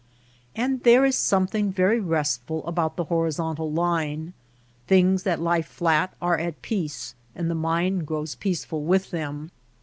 [0.55, 4.33] And there is something very restful about the horizontal line.
[4.87, 9.51] Things that lie flat are at peace and the mind grows peace ful with them.